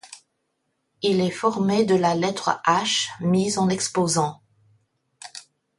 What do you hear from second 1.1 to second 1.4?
est